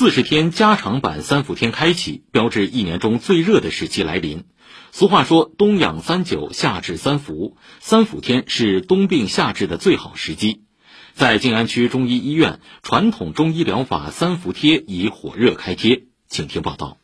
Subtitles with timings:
[0.00, 4.44] 四十天加长版三伏天开启，标志一年中最热的时期来临。
[4.92, 10.62] 俗话说“冬养三九，夏治三伏”，三伏天是冬病夏治的最好时机。
[11.12, 16.99] 在静安区中医医院，传统中医疗法三伏贴已火热开贴，请听报道。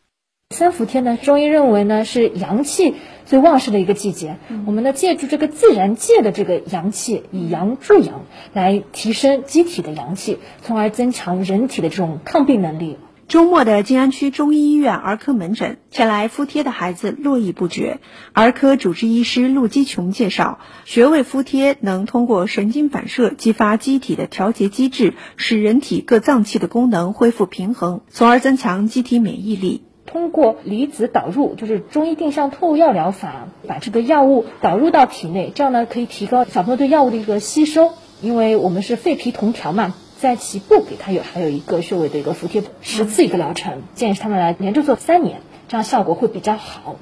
[0.57, 2.95] 三伏天呢，中医认为呢是阳气
[3.27, 4.39] 最旺盛的一个季节。
[4.65, 8.23] 我们呢借助这个自然界的这个阳气，以阳助阳，
[8.55, 12.97] 来提升机体的阳气，从而增强人体的这种抗病能力。
[13.29, 17.99] 周末的静安区中医医院儿科门诊，前来敷贴的孩子络绎不绝。
[18.33, 29.83] 儿科主治医师陆基琼介绍，穴位敷贴能通过神经反射激发机体的调节机制，使人体各脏器的功能恢复平衡，从而增强机体免疫力。
[30.07, 37.91] 通过离子导入，就是中医定向透药疗法，把这个药物导入到体内，这样呢可以提高小朋友对药物的一个吸收。
[38.23, 46.97] 因为我们是肺脾同调嘛，在脐部给他有还有一个穴位的一个服贴，十次一个疗程，建议他们来连着做三年，这样效果会比较好。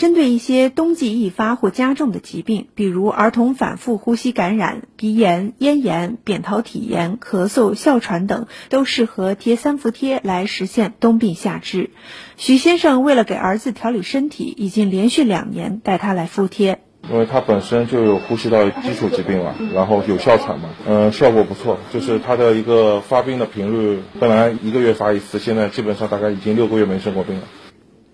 [0.00, 11.90] 针对一些冬季易发或加重的疾病，比如儿童反复呼吸感染、鼻炎、咽炎、扁桃体炎、咳嗽、哮喘等，都适合贴三伏贴来实现冬病夏治。
[12.38, 16.80] 徐先生为了给儿子调理身体，已经连续两年带他来敷贴。
[17.10, 21.78] 因为他本身就有呼吸道基础疾病嘛，然后有哮喘嘛，嗯，效果不错。
[21.92, 27.42] 就是他的一个发病的频率，本来一个月发一次，现在基本上大概已经六个月没生过病了。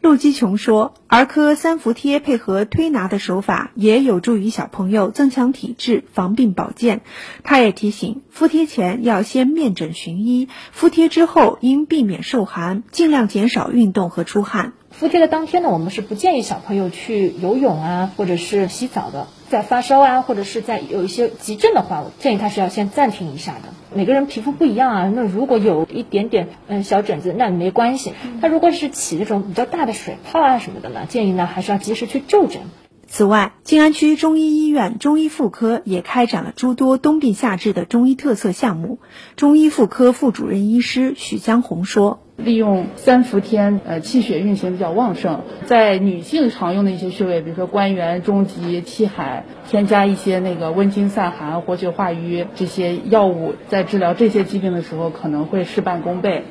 [0.06, 7.00] 陆基琼说，儿科三伏贴配合推拿的手法，也有助于小朋友增强体质、防病保健。
[7.42, 14.74] 他也提醒，敷贴前要先面诊寻医，敷贴之后应避免受寒，尽量减少运动和出汗。
[14.92, 19.26] 敷贴的当天呢，我们是不建议小朋友去游泳啊，或者是洗澡的。
[19.48, 23.75] 在发烧啊，或者是在有一些急症的话，我建议他是要先暂停一下的。
[23.94, 28.12] 每个人皮肤不一样啊，那如果有一点点嗯小疹子，那没关系。
[28.41, 32.62] 他如果是起那种比较大的水泡啊什么的呢，建议呢还是要及时去就诊。
[33.06, 38.99] 此外，静安区中医医院中医妇科也开展了诸多冬病夏治的中医特色项目。
[39.37, 42.25] 中医妇科副主任医师许江红说。
[42.36, 56.44] 利用三伏天，呃，气血运行比较旺盛，在女性常用的一些穴位，比如说关元、中极、气海，添加一些那个温经散寒、活血化瘀这些药物，在治疗这些疾病的时候，可能会事半功倍。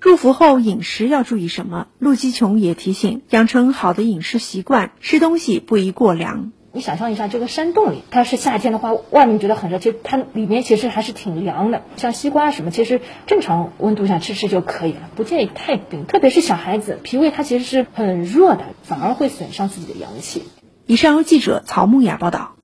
[0.00, 1.88] 入伏后饮食要注意什么？
[1.98, 6.52] 陆基琼也提醒，养成好的饮食习惯，吃东西不宜过凉。
[6.72, 11.82] 你想象一下，这个山洞里，它是夏天的话，外面觉得很热，其实它里面其实还是挺凉的。
[11.96, 16.06] 像西瓜什么，其实正常温度下吃吃就可以了，不建议太冰。
[16.06, 20.44] 特别是小孩子，脾胃它其实是很弱的，反而会损伤自己的阳气。
[20.86, 22.54] 以上由记者曹梦雅报道。